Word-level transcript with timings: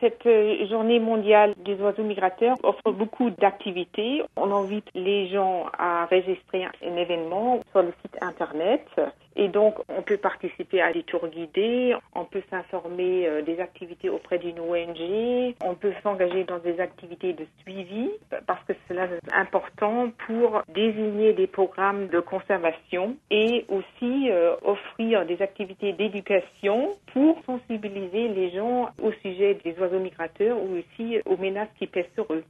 Cette 0.00 0.24
euh, 0.24 0.66
journée 0.66 0.98
mondiale 0.98 1.54
des 1.62 1.74
oiseaux 1.74 2.02
migrateurs 2.02 2.56
offre 2.62 2.90
beaucoup 2.90 3.28
d'activités. 3.28 4.22
On 4.34 4.50
invite 4.50 4.88
les 4.94 5.28
gens 5.28 5.66
à 5.78 6.04
enregistrer 6.04 6.64
un 6.64 6.96
événement 6.96 7.60
sur 7.72 7.82
le 7.82 7.92
site 8.02 8.16
internet. 8.22 8.86
Et 9.36 9.48
donc, 9.48 9.76
on 9.88 10.02
peut 10.02 10.16
participer 10.16 10.82
à 10.82 10.92
des 10.92 11.02
tours 11.02 11.28
guidés, 11.28 11.94
on 12.14 12.24
peut 12.24 12.42
s'informer 12.50 13.26
euh, 13.26 13.42
des 13.42 13.60
activités 13.60 14.08
auprès 14.08 14.38
d'une 14.38 14.58
ONG, 14.58 15.54
on 15.64 15.74
peut 15.74 15.92
s'engager 16.02 16.44
dans 16.44 16.58
des 16.58 16.80
activités 16.80 17.32
de 17.32 17.46
suivi 17.60 18.10
parce 18.46 18.62
que 18.64 18.72
cela 18.88 19.04
est 19.04 19.32
important 19.32 20.10
pour 20.26 20.62
désigner 20.74 21.32
des 21.32 21.46
programmes 21.46 22.08
de 22.08 22.20
conservation 22.20 23.16
et 23.30 23.64
aussi 23.68 24.30
euh, 24.30 24.56
offrir 24.64 25.24
des 25.26 25.40
activités 25.40 25.92
d'éducation 25.92 26.96
pour 27.12 27.38
sensibiliser 27.46 28.28
les 28.28 28.50
gens 28.50 28.88
au 29.00 29.12
sujet 29.30 29.58
des 29.64 29.78
oiseaux 29.78 30.00
migrateurs 30.00 30.58
ou 30.60 30.78
aussi 30.78 31.18
aux 31.24 31.36
menaces 31.36 31.68
qui 31.78 31.86
pèsent 31.86 32.12
sur 32.14 32.26
eux. 32.32 32.44